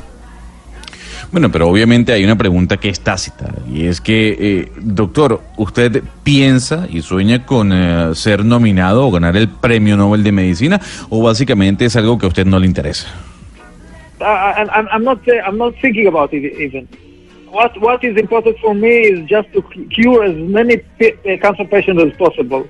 Bueno, 1.31 1.53
pero 1.53 1.69
obviamente 1.69 2.13
hay 2.13 2.25
una 2.25 2.37
pregunta 2.37 2.77
que 2.77 2.89
es 2.89 3.01
tácita 3.01 3.55
y 3.73 3.87
es 3.87 4.01
que, 4.01 4.37
eh, 4.41 4.73
doctor, 4.81 5.41
¿usted 5.57 6.03
piensa 6.25 6.89
y 6.91 7.03
sueña 7.03 7.47
con 7.47 7.73
eh, 7.73 8.15
ser 8.15 8.45
nominado 8.45 9.07
o 9.07 9.13
ganar 9.13 9.37
el 9.37 9.49
Premio 9.49 9.97
Nobel 9.97 10.25
de 10.25 10.33
Medicina 10.33 10.81
o 11.09 11.23
básicamente 11.23 11.85
es 11.85 11.95
algo 11.95 12.19
que 12.19 12.27
a 12.27 12.29
usted 12.31 12.47
no 12.47 12.59
le 12.59 12.67
interesa? 12.67 13.07
Uh, 14.21 14.25
I'm, 14.25 14.87
I'm 14.93 15.05
not 15.05 15.19
uh, 15.29 15.49
I'm 15.49 15.57
not 15.57 15.75
thinking 15.81 16.07
about 16.09 16.35
it 16.35 16.45
even. 16.61 16.87
what 17.51 17.73
what 17.81 18.03
is 18.05 18.17
important 18.17 18.57
for 18.59 18.75
me 18.75 18.95
is 19.13 19.29
just 19.29 19.53
to 19.53 19.63
cu- 19.63 19.87
cure 19.89 20.25
as 20.25 20.37
many 20.37 20.77
p- 20.99 21.13
uh, 21.13 21.37
cancer 21.39 21.65
patients 21.65 22.03
as 22.03 22.13
possible. 22.17 22.67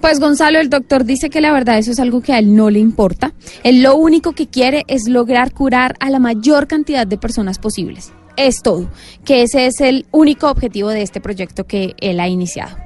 Pues 0.00 0.20
Gonzalo, 0.20 0.60
el 0.60 0.68
doctor 0.68 1.04
dice 1.04 1.30
que 1.30 1.40
la 1.40 1.52
verdad 1.52 1.78
eso 1.78 1.90
es 1.90 1.98
algo 1.98 2.20
que 2.20 2.34
a 2.34 2.38
él 2.38 2.54
no 2.54 2.68
le 2.68 2.78
importa. 2.78 3.32
Él 3.62 3.82
lo 3.82 3.96
único 3.96 4.32
que 4.32 4.48
quiere 4.48 4.84
es 4.86 5.08
lograr 5.08 5.52
curar 5.52 5.94
a 5.98 6.10
la 6.10 6.18
mayor 6.18 6.66
cantidad 6.66 7.06
de 7.06 7.16
personas 7.16 7.58
posibles. 7.58 8.12
Es 8.36 8.60
todo. 8.62 8.90
Que 9.24 9.42
ese 9.42 9.66
es 9.66 9.80
el 9.80 10.04
único 10.10 10.50
objetivo 10.50 10.90
de 10.90 11.02
este 11.02 11.22
proyecto 11.22 11.64
que 11.64 11.94
él 12.00 12.20
ha 12.20 12.28
iniciado. 12.28 12.83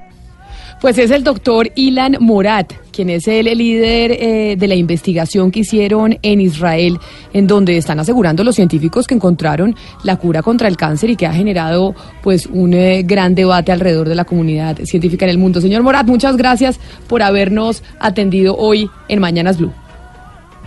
Pues 0.80 0.96
es 0.98 1.10
el 1.10 1.24
doctor 1.24 1.72
Ilan 1.74 2.18
Morat, 2.20 2.72
quien 2.92 3.10
es 3.10 3.26
el 3.26 3.46
líder 3.46 4.12
eh, 4.12 4.56
de 4.56 4.68
la 4.68 4.76
investigación 4.76 5.50
que 5.50 5.60
hicieron 5.60 6.16
en 6.22 6.40
Israel, 6.40 6.98
en 7.32 7.48
donde 7.48 7.76
están 7.76 7.98
asegurando 7.98 8.44
los 8.44 8.54
científicos 8.54 9.08
que 9.08 9.14
encontraron 9.14 9.74
la 10.04 10.16
cura 10.16 10.40
contra 10.40 10.68
el 10.68 10.76
cáncer 10.76 11.10
y 11.10 11.16
que 11.16 11.26
ha 11.26 11.32
generado 11.32 11.96
pues 12.22 12.46
un 12.46 12.74
eh, 12.74 13.02
gran 13.02 13.34
debate 13.34 13.72
alrededor 13.72 14.08
de 14.08 14.14
la 14.14 14.24
comunidad 14.24 14.76
científica 14.84 15.24
en 15.24 15.30
el 15.30 15.38
mundo. 15.38 15.60
Señor 15.60 15.82
Morat, 15.82 16.06
muchas 16.06 16.36
gracias 16.36 16.78
por 17.08 17.22
habernos 17.22 17.82
atendido 17.98 18.56
hoy 18.56 18.88
en 19.08 19.18
Mañanas 19.18 19.58
Blue. 19.58 19.72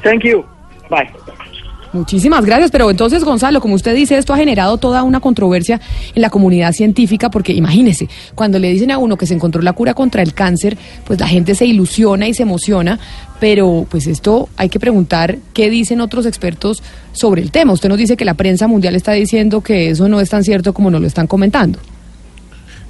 Thank 0.04 0.24
you. 0.24 0.44
Bye. 0.90 1.10
Muchísimas 1.94 2.46
gracias, 2.46 2.72
pero 2.72 2.90
entonces 2.90 3.26
Gonzalo, 3.26 3.60
como 3.60 3.76
usted 3.76 3.94
dice, 3.94 4.18
esto 4.18 4.34
ha 4.34 4.38
generado 4.38 4.78
toda 4.78 5.04
una 5.04 5.20
controversia 5.20 5.82
en 6.16 6.22
la 6.22 6.30
comunidad 6.30 6.72
científica 6.72 7.30
porque 7.30 7.52
imagínese, 7.52 8.08
cuando 8.34 8.60
le 8.60 8.70
dicen 8.70 8.92
a 8.92 8.98
uno 8.98 9.18
que 9.18 9.26
se 9.26 9.34
encontró 9.34 9.62
la 9.62 9.74
cura 9.74 9.94
contra 9.94 10.22
el 10.22 10.34
cáncer, 10.34 10.78
pues 11.06 11.20
la 11.20 11.28
gente 11.28 11.54
se 11.54 11.66
ilusiona 11.66 12.30
y 12.30 12.34
se 12.34 12.44
emociona, 12.44 12.98
pero 13.42 13.86
pues 13.90 14.08
esto 14.08 14.48
hay 14.56 14.70
que 14.70 14.80
preguntar 14.80 15.38
qué 15.54 15.70
dicen 15.70 16.00
otros 16.00 16.26
expertos 16.26 16.82
sobre 17.12 17.42
el 17.42 17.52
tema. 17.52 17.74
Usted 17.74 17.90
nos 17.90 17.98
dice 17.98 18.16
que 18.16 18.24
la 18.24 18.36
prensa 18.36 18.68
mundial 18.68 18.96
está 18.96 19.12
diciendo 19.12 19.60
que 19.60 19.90
eso 19.90 20.08
no 20.08 20.22
es 20.22 20.30
tan 20.30 20.46
cierto 20.46 20.74
como 20.74 20.92
nos 20.92 21.02
lo 21.02 21.08
están 21.08 21.28
comentando. 21.28 21.80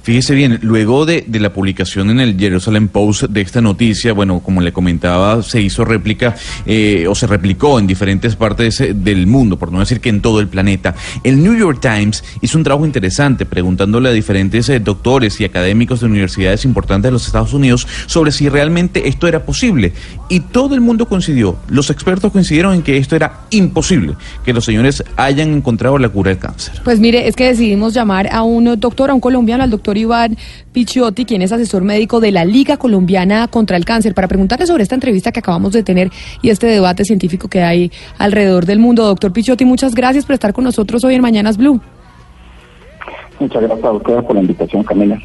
Fíjese 0.02 0.34
bien, 0.34 0.58
luego 0.62 1.06
de, 1.06 1.24
de, 1.26 1.38
la 1.38 1.52
publicación 1.52 2.10
en 2.10 2.18
el 2.18 2.36
Jerusalem 2.36 2.88
Post 2.88 3.24
de 3.24 3.40
esta 3.40 3.60
noticia, 3.60 4.12
bueno, 4.12 4.40
como 4.40 4.60
le 4.60 4.72
comentaba, 4.72 5.42
se 5.42 5.60
hizo 5.60 5.84
réplica 5.84 6.34
eh, 6.66 7.06
o 7.08 7.14
se 7.14 7.28
replicó 7.28 7.78
en 7.78 7.86
diferentes 7.86 8.34
partes 8.34 8.82
del 8.94 9.28
mundo, 9.28 9.56
por 9.56 9.70
no 9.70 9.78
decir 9.78 10.00
que 10.00 10.08
en 10.08 10.20
todo 10.20 10.40
el 10.40 10.48
planeta. 10.48 10.96
El 11.22 11.40
New 11.40 11.56
York 11.56 11.78
Times 11.80 12.24
hizo 12.40 12.58
un 12.58 12.64
trabajo 12.64 12.84
interesante 12.84 13.46
preguntándole 13.46 14.08
a 14.08 14.12
diferentes 14.12 14.68
eh, 14.68 14.80
doctores 14.80 15.40
y 15.40 15.44
académicos 15.44 16.00
de 16.00 16.06
universidades 16.06 16.64
importantes 16.64 17.08
de 17.08 17.12
los 17.12 17.26
Estados 17.26 17.52
Unidos 17.52 17.86
sobre 18.06 18.32
si 18.32 18.48
realmente 18.48 19.08
esto 19.08 19.28
era 19.28 19.44
posible. 19.44 19.92
Y 20.28 20.40
todo 20.40 20.74
el 20.74 20.80
mundo 20.80 21.06
coincidió, 21.06 21.58
los 21.68 21.90
expertos 21.90 22.32
coincidieron 22.32 22.74
en 22.74 22.82
que 22.82 22.96
esto 22.96 23.14
era 23.14 23.42
imposible, 23.50 24.14
que 24.44 24.52
los 24.52 24.64
señores 24.64 25.04
hayan 25.16 25.52
encontrado 25.54 25.96
la 25.98 26.08
cura 26.08 26.30
del 26.30 26.38
cáncer. 26.38 26.80
Pues 26.82 26.98
mire, 26.98 27.28
es 27.28 27.36
que 27.36 27.46
decidimos 27.46 27.94
llamar 27.94 28.28
a 28.32 28.42
un 28.42 28.80
doctor, 28.80 29.10
a 29.10 29.14
un 29.14 29.20
colombiano, 29.20 29.62
al 29.62 29.70
doctor 29.70 29.91
Iván 29.96 30.36
Picciotti, 30.72 31.24
quien 31.24 31.42
es 31.42 31.52
asesor 31.52 31.82
médico 31.82 32.20
de 32.20 32.32
la 32.32 32.44
Liga 32.44 32.76
Colombiana 32.76 33.48
contra 33.48 33.76
el 33.76 33.84
Cáncer, 33.84 34.14
para 34.14 34.28
preguntarle 34.28 34.66
sobre 34.66 34.82
esta 34.82 34.94
entrevista 34.94 35.32
que 35.32 35.40
acabamos 35.40 35.72
de 35.72 35.82
tener 35.82 36.10
y 36.42 36.50
este 36.50 36.66
debate 36.66 37.04
científico 37.04 37.48
que 37.48 37.62
hay 37.62 37.90
alrededor 38.18 38.66
del 38.66 38.78
mundo. 38.78 39.04
Doctor 39.04 39.32
Picciotti, 39.32 39.64
muchas 39.64 39.94
gracias 39.94 40.24
por 40.24 40.34
estar 40.34 40.52
con 40.52 40.64
nosotros 40.64 41.04
hoy 41.04 41.14
en 41.14 41.22
Mañanas 41.22 41.56
Blue. 41.56 41.80
Muchas 43.40 43.62
gracias 43.62 43.84
a 43.84 43.92
ustedes 43.92 44.24
por 44.24 44.34
la 44.36 44.42
invitación, 44.42 44.84
Camila. 44.84 45.18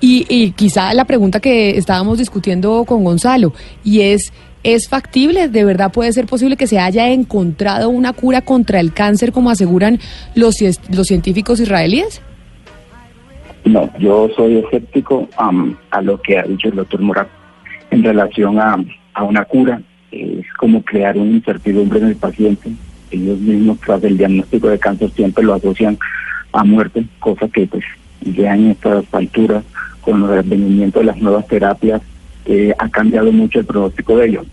Y, 0.00 0.26
y 0.28 0.50
quizá 0.52 0.92
la 0.92 1.04
pregunta 1.04 1.40
que 1.40 1.78
estábamos 1.78 2.18
discutiendo 2.18 2.84
con 2.84 3.04
Gonzalo, 3.04 3.52
y 3.82 4.00
es, 4.00 4.32
¿es 4.62 4.88
factible? 4.88 5.48
¿De 5.48 5.64
verdad 5.64 5.92
puede 5.92 6.12
ser 6.12 6.26
posible 6.26 6.56
que 6.56 6.66
se 6.66 6.78
haya 6.78 7.08
encontrado 7.08 7.88
una 7.88 8.12
cura 8.12 8.42
contra 8.42 8.80
el 8.80 8.92
cáncer 8.92 9.32
como 9.32 9.50
aseguran 9.50 9.98
los, 10.34 10.56
los 10.90 11.06
científicos 11.06 11.60
israelíes? 11.60 12.20
No, 13.64 13.90
yo 13.98 14.28
soy 14.36 14.58
escéptico 14.58 15.28
a 15.36 16.02
lo 16.02 16.20
que 16.20 16.38
ha 16.38 16.42
dicho 16.42 16.68
el 16.68 16.76
doctor 16.76 17.00
Morat 17.00 17.28
en 17.90 18.02
relación 18.04 18.58
a, 18.58 18.76
a 19.14 19.24
una 19.24 19.44
cura. 19.44 19.80
Es 20.10 20.46
como 20.58 20.82
crear 20.82 21.16
una 21.16 21.30
incertidumbre 21.30 21.98
en 22.00 22.08
el 22.08 22.16
paciente. 22.16 22.70
Ellos 23.10 23.38
mismos 23.38 23.78
tras 23.80 24.04
el 24.04 24.18
diagnóstico 24.18 24.68
de 24.68 24.78
cáncer 24.78 25.10
siempre 25.10 25.44
lo 25.44 25.54
asocian 25.54 25.98
a 26.52 26.62
muerte, 26.62 27.04
cosa 27.18 27.48
que 27.48 27.66
pues 27.66 27.84
ya 28.20 28.54
en 28.54 28.70
estas 28.70 29.04
alturas, 29.12 29.64
con 30.02 30.22
el 30.24 30.38
advenimiento 30.38 31.00
de 31.00 31.06
las 31.06 31.16
nuevas 31.16 31.46
terapias, 31.48 32.02
eh, 32.44 32.74
ha 32.78 32.88
cambiado 32.90 33.32
mucho 33.32 33.60
el 33.60 33.66
pronóstico 33.66 34.18
de 34.18 34.26
ellos. 34.26 34.46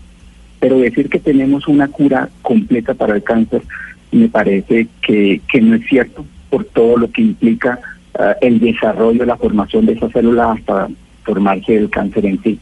Pero 0.58 0.78
decir 0.78 1.08
que 1.08 1.18
tenemos 1.18 1.68
una 1.68 1.88
cura 1.88 2.28
completa 2.40 2.94
para 2.94 3.14
el 3.14 3.22
cáncer 3.22 3.62
me 4.10 4.28
parece 4.28 4.88
que, 5.00 5.40
que 5.50 5.60
no 5.60 5.76
es 5.76 5.86
cierto 5.86 6.24
por 6.50 6.64
todo 6.64 6.96
lo 6.98 7.10
que 7.10 7.22
implica 7.22 7.80
Uh, 8.18 8.34
el 8.42 8.60
desarrollo, 8.60 9.24
la 9.24 9.36
formación 9.36 9.86
de 9.86 9.94
esas 9.94 10.12
células 10.12 10.58
hasta 10.58 10.88
formarse 11.24 11.76
el 11.76 11.88
cáncer 11.88 12.26
en 12.26 12.42
sí. 12.42 12.58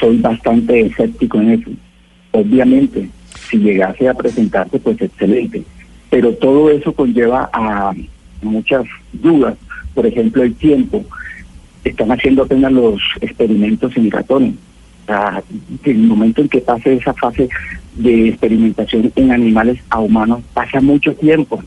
Soy 0.00 0.16
bastante 0.16 0.80
escéptico 0.80 1.38
en 1.40 1.50
eso. 1.50 1.70
Obviamente, 2.30 3.10
si 3.50 3.58
llegase 3.58 4.08
a 4.08 4.14
presentarse, 4.14 4.78
pues 4.78 5.00
excelente. 5.02 5.62
Pero 6.08 6.32
todo 6.34 6.70
eso 6.70 6.94
conlleva 6.94 7.50
a 7.52 7.92
muchas 8.40 8.86
dudas. 9.12 9.58
Por 9.94 10.06
ejemplo, 10.06 10.42
el 10.42 10.54
tiempo. 10.54 11.04
Están 11.84 12.10
haciendo 12.10 12.44
apenas 12.44 12.72
los 12.72 13.00
experimentos 13.20 13.94
en 13.96 14.10
ratones. 14.10 14.54
Uh, 15.06 15.40
el 15.84 15.98
momento 15.98 16.40
en 16.40 16.48
que 16.48 16.60
pase 16.60 16.94
esa 16.94 17.12
fase 17.12 17.48
de 17.94 18.28
experimentación 18.28 19.12
en 19.16 19.32
animales 19.32 19.80
a 19.90 20.00
humanos, 20.00 20.40
pasa 20.54 20.80
mucho 20.80 21.14
tiempo 21.14 21.62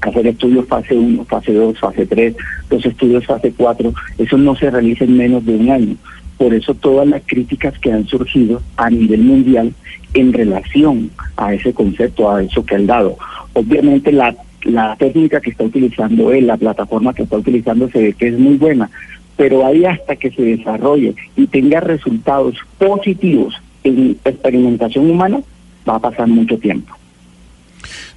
hacer 0.00 0.26
estudios 0.26 0.66
fase 0.66 0.94
1, 0.94 1.24
fase 1.24 1.52
2, 1.52 1.78
fase 1.78 2.06
3, 2.06 2.36
los 2.70 2.84
estudios 2.84 3.26
fase 3.26 3.52
4, 3.56 3.92
eso 4.18 4.38
no 4.38 4.54
se 4.56 4.70
realiza 4.70 5.04
en 5.04 5.16
menos 5.16 5.44
de 5.44 5.56
un 5.56 5.70
año. 5.70 5.96
Por 6.38 6.52
eso 6.52 6.74
todas 6.74 7.08
las 7.08 7.22
críticas 7.24 7.78
que 7.78 7.92
han 7.92 8.06
surgido 8.06 8.60
a 8.76 8.90
nivel 8.90 9.22
mundial 9.22 9.72
en 10.14 10.32
relación 10.32 11.10
a 11.36 11.54
ese 11.54 11.72
concepto, 11.72 12.30
a 12.30 12.42
eso 12.42 12.64
que 12.64 12.74
han 12.74 12.86
dado. 12.86 13.16
Obviamente 13.54 14.12
la, 14.12 14.34
la 14.64 14.96
técnica 14.96 15.40
que 15.40 15.50
está 15.50 15.64
utilizando 15.64 16.32
él, 16.32 16.46
la 16.46 16.56
plataforma 16.56 17.14
que 17.14 17.22
está 17.22 17.38
utilizando 17.38 17.88
se 17.88 18.00
ve 18.00 18.12
que 18.12 18.28
es 18.28 18.38
muy 18.38 18.56
buena, 18.56 18.90
pero 19.36 19.66
ahí 19.66 19.84
hasta 19.84 20.16
que 20.16 20.30
se 20.30 20.42
desarrolle 20.42 21.14
y 21.36 21.46
tenga 21.46 21.80
resultados 21.80 22.56
positivos 22.78 23.54
en 23.84 24.18
experimentación 24.24 25.10
humana, 25.10 25.40
va 25.88 25.96
a 25.96 26.00
pasar 26.00 26.26
mucho 26.26 26.58
tiempo. 26.58 26.94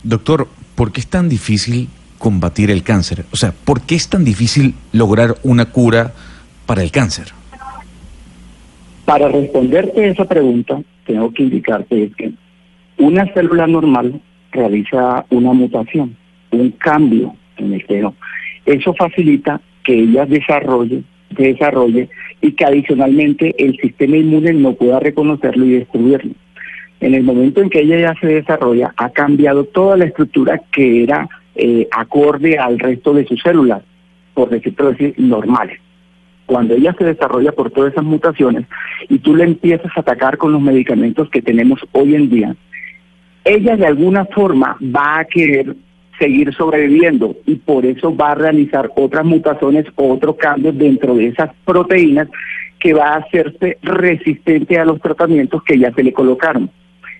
Doctor, 0.03 0.47
¿por 0.79 0.93
qué 0.93 1.01
es 1.01 1.07
tan 1.07 1.27
difícil 1.27 1.89
combatir 2.19 2.71
el 2.71 2.83
cáncer? 2.83 3.25
O 3.33 3.35
sea, 3.35 3.51
¿por 3.51 3.81
qué 3.81 3.95
es 3.95 4.09
tan 4.09 4.23
difícil 4.23 4.75
lograr 4.93 5.35
una 5.43 5.65
cura 5.65 6.13
para 6.65 6.81
el 6.81 6.89
cáncer? 6.89 7.33
Para 9.03 9.27
responderte 9.27 10.07
esa 10.07 10.23
pregunta, 10.23 10.81
tengo 11.05 11.33
que 11.33 11.43
indicarte 11.43 12.09
que 12.17 12.31
una 12.97 13.25
célula 13.33 13.67
normal 13.67 14.21
realiza 14.53 15.25
una 15.31 15.51
mutación, 15.51 16.15
un 16.51 16.71
cambio 16.71 17.35
en 17.57 17.73
el 17.73 17.83
genoma. 17.83 18.15
Eso 18.65 18.93
facilita 18.93 19.59
que 19.83 19.99
ella 19.99 20.25
desarrolle, 20.25 21.03
desarrolle 21.31 22.07
y 22.41 22.53
que 22.53 22.63
adicionalmente 22.63 23.53
el 23.59 23.77
sistema 23.81 24.15
inmune 24.15 24.53
no 24.53 24.71
pueda 24.75 25.01
reconocerlo 25.01 25.65
y 25.65 25.71
destruirlo 25.71 26.35
en 26.99 27.13
el 27.13 27.23
momento 27.23 27.61
en 27.61 27.69
que 27.69 27.81
ella 27.81 27.99
ya 27.99 28.15
se 28.19 28.27
desarrolla, 28.27 28.93
ha 28.97 29.09
cambiado 29.09 29.63
toda 29.65 29.97
la 29.97 30.05
estructura 30.05 30.61
que 30.71 31.03
era 31.03 31.27
eh, 31.55 31.87
acorde 31.91 32.57
al 32.57 32.79
resto 32.79 33.13
de 33.13 33.25
sus 33.25 33.41
células, 33.41 33.83
por 34.33 34.49
decirlo 34.49 34.89
así, 34.89 35.13
normales. 35.17 35.79
Cuando 36.45 36.73
ella 36.73 36.95
se 36.97 37.05
desarrolla 37.05 37.51
por 37.51 37.71
todas 37.71 37.91
esas 37.91 38.03
mutaciones 38.03 38.65
y 39.07 39.19
tú 39.19 39.35
le 39.35 39.43
empiezas 39.43 39.91
a 39.95 40.01
atacar 40.01 40.37
con 40.37 40.51
los 40.51 40.61
medicamentos 40.61 41.29
que 41.29 41.41
tenemos 41.41 41.79
hoy 41.91 42.15
en 42.15 42.29
día, 42.29 42.55
ella 43.45 43.77
de 43.77 43.85
alguna 43.85 44.25
forma 44.25 44.77
va 44.81 45.19
a 45.19 45.25
querer 45.25 45.75
seguir 46.19 46.53
sobreviviendo 46.53 47.35
y 47.45 47.55
por 47.55 47.85
eso 47.85 48.15
va 48.15 48.31
a 48.31 48.35
realizar 48.35 48.91
otras 48.95 49.25
mutaciones 49.25 49.85
o 49.95 50.13
otros 50.13 50.35
cambios 50.35 50.77
dentro 50.77 51.15
de 51.15 51.27
esas 51.27 51.51
proteínas 51.63 52.27
que 52.79 52.93
va 52.93 53.13
a 53.13 53.17
hacerse 53.17 53.77
resistente 53.81 54.77
a 54.77 54.85
los 54.85 55.01
tratamientos 55.01 55.63
que 55.63 55.77
ya 55.77 55.93
se 55.93 56.03
le 56.03 56.13
colocaron. 56.13 56.69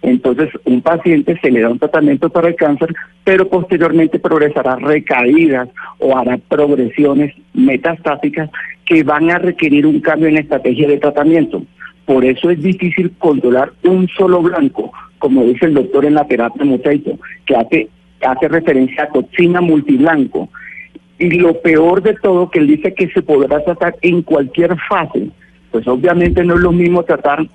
Entonces, 0.02 0.50
un 0.66 0.82
paciente 0.82 1.38
se 1.42 1.52
le 1.52 1.62
da 1.62 1.70
un 1.70 1.80
tratamiento 1.80 2.30
para 2.30 2.48
el 2.48 2.56
cáncer, 2.56 2.94
pero 3.24 3.50
posteriormente 3.50 4.20
progresará 4.20 4.78
recaídas 4.78 5.70
o 6.00 6.18
hará 6.18 6.38
progresiones 6.38 7.34
metastáticas 7.54 8.50
que 8.86 9.04
van 9.04 9.30
a 9.30 9.40
requerir 9.40 9.86
un 9.86 10.00
cambio 10.00 10.30
en 10.30 10.38
estrategia 10.38 10.88
de 10.88 10.98
tratamiento. 10.98 11.64
Por 12.06 12.26
eso 12.26 12.50
es 12.50 12.62
difícil 12.62 13.12
controlar 13.20 13.74
un 13.84 14.08
solo 14.08 14.42
blanco, 14.42 14.92
como 15.20 15.44
dice 15.44 15.66
el 15.66 15.76
doctor 15.76 16.06
en 16.06 16.16
la 16.16 16.26
terapia 16.26 16.66
Muteito, 16.66 17.20
que 17.46 17.56
hace, 17.56 17.90
hace 18.26 18.48
referencia 18.48 19.04
a 19.04 19.10
toxina 19.10 19.62
multiblanco. 19.62 20.50
Y 21.20 21.30
lo 21.32 21.62
peor 21.62 22.02
de 22.02 22.16
todo, 22.16 22.50
que 22.50 22.60
él 22.60 22.68
dice 22.68 22.94
que 22.94 23.10
se 23.10 23.22
podrá 23.22 23.64
tratar 23.64 23.96
en 24.02 24.22
cualquier 24.22 24.76
fase. 24.88 25.28
Pues 25.70 25.86
obviamente 25.88 26.44
no 26.44 26.56
es 26.56 26.62
lo 26.62 26.72
mismo 26.72 27.04
tratar 27.04 27.46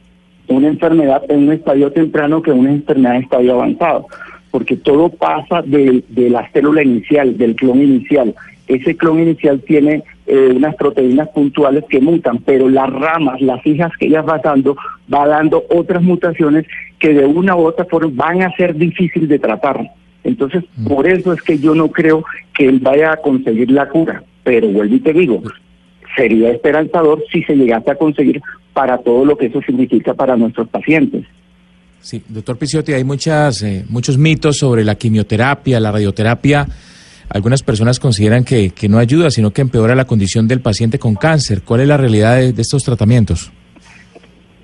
una 0.48 0.68
enfermedad 0.68 1.22
en 1.28 1.44
un 1.48 1.52
estadio 1.52 1.90
temprano 1.92 2.42
que 2.42 2.50
una 2.52 2.70
enfermedad 2.70 3.16
en 3.16 3.22
estadio 3.22 3.54
avanzado. 3.54 4.06
porque 4.50 4.76
todo 4.76 5.08
pasa 5.08 5.62
de, 5.62 6.04
de 6.10 6.30
la 6.30 6.48
célula 6.52 6.80
inicial, 6.82 7.36
del 7.36 7.56
clon 7.56 7.82
inicial. 7.82 8.34
Ese 8.68 8.96
clon 8.96 9.18
inicial 9.20 9.60
tiene 9.66 10.04
eh, 10.26 10.52
unas 10.54 10.76
proteínas 10.76 11.28
puntuales 11.30 11.82
que 11.88 12.00
mutan, 12.00 12.38
pero 12.38 12.68
las 12.68 12.88
ramas, 12.88 13.40
las 13.40 13.66
hijas 13.66 13.90
que 13.98 14.06
ellas 14.06 14.24
va 14.26 14.38
dando, 14.38 14.76
va 15.12 15.26
dando 15.26 15.64
otras 15.70 16.02
mutaciones 16.02 16.66
que 17.00 17.12
de 17.14 17.26
una 17.26 17.56
u 17.56 17.66
otra 17.66 17.84
forma 17.86 18.12
van 18.14 18.42
a 18.42 18.54
ser 18.56 18.76
difíciles 18.76 19.28
de 19.28 19.40
tratar. 19.40 19.90
Entonces, 20.22 20.62
Mm. 20.76 20.86
por 20.86 21.06
eso 21.08 21.32
es 21.32 21.42
que 21.42 21.58
yo 21.58 21.74
no 21.74 21.88
creo 21.88 22.24
que 22.56 22.68
él 22.68 22.78
vaya 22.78 23.12
a 23.12 23.16
conseguir 23.16 23.70
la 23.72 23.88
cura. 23.88 24.22
Pero 24.44 24.68
vuelvo 24.68 24.94
y 24.94 25.00
te 25.00 25.12
digo, 25.12 25.42
sería 26.16 26.50
esperanzador 26.50 27.22
si 27.32 27.42
se 27.44 27.54
llegase 27.56 27.90
a 27.90 27.96
conseguir 27.96 28.40
para 28.72 28.98
todo 28.98 29.24
lo 29.24 29.36
que 29.36 29.46
eso 29.46 29.60
significa 29.62 30.14
para 30.14 30.36
nuestros 30.36 30.68
pacientes. 30.68 31.24
Sí, 32.00 32.22
doctor 32.28 32.58
Picciotti, 32.58 32.92
hay 32.92 33.04
muchas, 33.04 33.62
eh, 33.62 33.84
muchos 33.88 34.18
mitos 34.18 34.58
sobre 34.58 34.84
la 34.84 34.94
quimioterapia, 34.96 35.80
la 35.80 35.90
radioterapia. 35.92 36.66
Algunas 37.30 37.62
personas 37.62 37.98
consideran 37.98 38.44
que, 38.44 38.70
que 38.70 38.88
no 38.88 38.98
ayuda, 38.98 39.30
sino 39.30 39.50
que 39.52 39.62
empeora 39.62 39.94
la 39.94 40.04
condición 40.04 40.46
del 40.46 40.60
paciente 40.60 40.98
con 40.98 41.14
cáncer. 41.14 41.62
¿Cuál 41.62 41.80
es 41.80 41.88
la 41.88 41.96
realidad 41.96 42.36
de, 42.36 42.52
de 42.52 42.60
estos 42.62 42.82
tratamientos? 42.84 43.50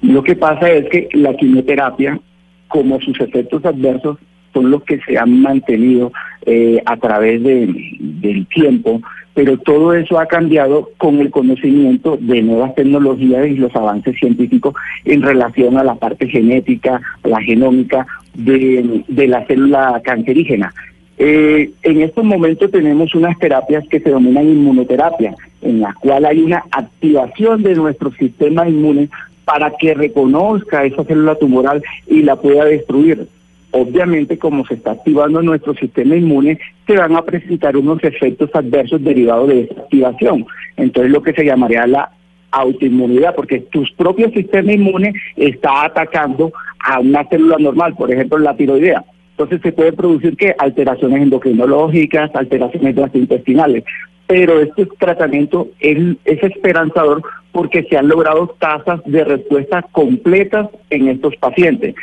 Lo 0.03 0.23
que 0.23 0.35
pasa 0.37 0.71
es 0.71 0.89
que 0.91 1.09
la 1.15 1.35
quimioterapia, 1.37 2.21
como 2.69 3.01
sus 3.01 3.19
efectos 3.21 3.65
adversos, 3.65 4.19
son 4.53 4.71
los 4.71 4.83
que 4.85 4.99
se 5.07 5.17
han 5.17 5.41
mantenido 5.41 6.13
eh, 6.45 6.83
a 6.85 6.97
través 6.97 7.43
de- 7.43 7.73
del 8.01 8.47
tiempo, 8.49 9.01
pero 9.35 9.59
todo 9.59 9.95
eso 9.95 10.19
ha 10.19 10.27
cambiado 10.27 10.91
con 10.99 11.21
el 11.21 11.31
conocimiento 11.31 12.19
de 12.21 12.43
nuevas 12.43 12.75
tecnologías 12.75 13.47
y 13.47 13.57
los 13.57 13.75
avances 13.75 14.17
científicos 14.19 14.75
en 15.05 15.23
relación 15.23 15.79
a 15.79 15.85
la 15.85 15.95
parte 15.95 16.29
genética, 16.29 17.01
la 17.23 17.41
genómica 17.41 18.07
de, 18.35 19.05
de 19.09 19.27
la 19.29 19.47
célula 19.47 20.01
cancerígena. 20.05 20.75
Eh, 21.23 21.71
en 21.83 22.01
estos 22.01 22.25
momentos 22.25 22.71
tenemos 22.71 23.15
unas 23.15 23.39
terapias 23.39 23.87
que 23.89 24.01
se 24.01 24.09
denominan 24.09 24.49
inmunoterapia, 24.49 25.35
en 25.61 25.81
la 25.81 25.95
cual 26.01 26.25
hay 26.25 26.41
una 26.41 26.65
activación 26.71 27.63
de 27.63 27.75
nuestro 27.75 28.11
sistema 28.13 28.67
inmune 28.67 29.11
para 29.45 29.71
que 29.79 29.93
reconozca 29.93 30.85
esa 30.85 31.05
célula 31.05 31.35
tumoral 31.35 31.83
y 32.07 32.23
la 32.23 32.37
pueda 32.37 32.65
destruir. 32.65 33.27
Obviamente, 33.73 34.39
como 34.39 34.67
se 34.67 34.75
está 34.75 34.93
activando 34.93 35.43
nuestro 35.43 35.75
sistema 35.75 36.17
inmune, 36.17 36.59
se 36.87 36.97
van 36.97 37.15
a 37.15 37.23
presentar 37.23 37.77
unos 37.77 38.03
efectos 38.03 38.51
adversos 38.53 39.03
derivados 39.03 39.49
de 39.49 39.61
esa 39.63 39.81
activación. 39.83 40.47
Entonces, 40.77 41.13
lo 41.13 41.23
que 41.23 41.33
se 41.33 41.45
llamaría 41.45 41.87
la 41.87 42.11
autoinmunidad, 42.51 43.35
porque 43.35 43.61
tu 43.61 43.85
propio 43.97 44.31
sistema 44.31 44.73
inmune 44.73 45.15
está 45.37 45.85
atacando 45.85 46.53
a 46.81 46.99
una 46.99 47.25
célula 47.29 47.57
normal, 47.59 47.95
por 47.95 48.13
ejemplo, 48.13 48.39
la 48.39 48.57
tiroidea. 48.57 49.05
Entonces 49.33 49.63
se 49.63 49.73
pueden 49.73 49.97
producir 49.97 50.37
que 50.37 50.55
alteraciones 50.59 51.23
endocrinológicas, 51.23 52.31
alteraciones 52.35 52.95
gastrointestinales. 52.95 53.85
Pero 54.27 54.61
este 54.61 54.87
tratamiento 54.99 55.69
es, 55.81 56.17
es 56.25 56.43
esperanzador 56.43 57.23
porque 57.53 57.85
se 57.85 57.97
han 57.97 58.09
logrado 58.09 58.55
tasas 58.59 59.01
de 59.07 59.25
respuesta 59.25 59.83
completas 59.93 60.69
en 60.91 61.09
estos 61.09 61.35
pacientes, 61.37 61.95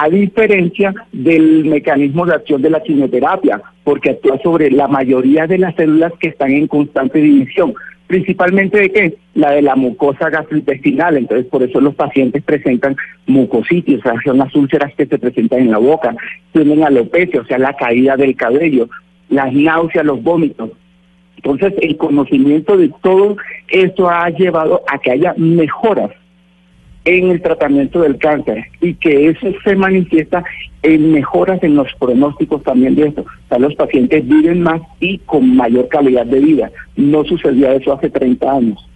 a 0.00 0.08
diferencia 0.08 0.92
del 1.12 1.64
mecanismo 1.64 2.26
de 2.26 2.34
acción 2.34 2.62
de 2.62 2.70
la 2.70 2.82
quimioterapia, 2.82 3.62
porque 3.84 4.10
actúa 4.10 4.38
sobre 4.42 4.70
la 4.70 4.88
mayoría 4.88 5.46
de 5.46 5.58
las 5.58 5.74
células 5.76 6.12
que 6.18 6.28
están 6.28 6.50
en 6.50 6.66
constante 6.66 7.20
división 7.20 7.74
principalmente 8.06 8.78
de 8.78 8.92
qué? 8.92 9.16
La 9.34 9.50
de 9.52 9.62
la 9.62 9.76
mucosa 9.76 10.30
gastrointestinal, 10.30 11.16
entonces 11.16 11.46
por 11.46 11.62
eso 11.62 11.80
los 11.80 11.94
pacientes 11.94 12.42
presentan 12.42 12.96
mucositis, 13.26 13.98
o 13.98 14.02
sea, 14.02 14.14
son 14.24 14.38
las 14.38 14.54
úlceras 14.54 14.94
que 14.94 15.06
se 15.06 15.18
presentan 15.18 15.60
en 15.60 15.70
la 15.70 15.78
boca, 15.78 16.14
tienen 16.52 16.84
alopecia, 16.84 17.40
o 17.40 17.44
sea, 17.46 17.58
la 17.58 17.74
caída 17.74 18.16
del 18.16 18.36
cabello, 18.36 18.88
las 19.30 19.52
náuseas, 19.52 20.04
los 20.04 20.22
vómitos. 20.22 20.70
Entonces, 21.36 21.74
el 21.80 21.96
conocimiento 21.96 22.76
de 22.76 22.90
todo 23.02 23.36
esto 23.68 24.08
ha 24.08 24.30
llevado 24.30 24.82
a 24.88 24.98
que 24.98 25.10
haya 25.10 25.34
mejoras 25.36 26.10
en 27.04 27.30
el 27.30 27.42
tratamiento 27.42 28.00
del 28.02 28.18
cáncer 28.18 28.64
y 28.80 28.94
que 28.94 29.28
eso 29.28 29.48
se 29.62 29.76
manifiesta 29.76 30.42
en 30.82 31.12
mejoras 31.12 31.62
en 31.62 31.76
los 31.76 31.88
pronósticos 31.98 32.62
también 32.62 32.94
de 32.94 33.08
esto. 33.08 33.22
O 33.22 33.48
sea, 33.48 33.58
los 33.58 33.74
pacientes 33.74 34.26
viven 34.26 34.62
más 34.62 34.80
y 35.00 35.18
con 35.18 35.56
mayor 35.56 35.88
calidad 35.88 36.26
de 36.26 36.40
vida. 36.40 36.70
No 36.96 37.24
sucedía 37.24 37.74
eso 37.74 37.92
hace 37.92 38.10
30 38.10 38.50
años. 38.50 38.88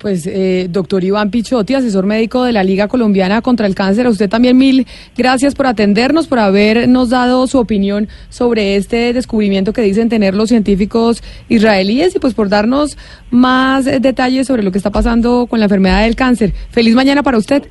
Pues, 0.00 0.26
eh, 0.26 0.68
doctor 0.70 1.04
Iván 1.04 1.30
Pichotti, 1.30 1.74
asesor 1.74 2.06
médico 2.06 2.44
de 2.44 2.52
la 2.52 2.64
Liga 2.64 2.88
Colombiana 2.88 3.42
contra 3.42 3.66
el 3.66 3.74
Cáncer, 3.74 4.06
a 4.06 4.08
usted 4.08 4.30
también 4.30 4.56
mil 4.56 4.86
gracias 5.14 5.54
por 5.54 5.66
atendernos, 5.66 6.26
por 6.26 6.38
habernos 6.38 7.10
dado 7.10 7.46
su 7.46 7.58
opinión 7.58 8.08
sobre 8.30 8.76
este 8.76 9.12
descubrimiento 9.12 9.74
que 9.74 9.82
dicen 9.82 10.08
tener 10.08 10.34
los 10.34 10.48
científicos 10.48 11.22
israelíes 11.50 12.16
y 12.16 12.18
pues 12.18 12.32
por 12.32 12.48
darnos 12.48 12.96
más 13.30 13.84
detalles 13.84 14.46
sobre 14.46 14.62
lo 14.62 14.72
que 14.72 14.78
está 14.78 14.90
pasando 14.90 15.46
con 15.46 15.58
la 15.58 15.66
enfermedad 15.66 16.02
del 16.02 16.16
cáncer. 16.16 16.54
Feliz 16.70 16.94
mañana 16.94 17.22
para 17.22 17.36
usted. 17.36 17.64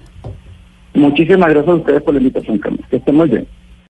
Muchísimas 0.93 1.49
gracias 1.49 1.67
a 1.67 1.75
ustedes 1.77 2.01
por 2.03 2.13
la 2.13 2.19
invitación, 2.19 2.59
Carmen. 2.59 2.85
Que 2.91 2.97
estén 2.97 3.15
muy 3.15 3.27
bien. 3.27 3.47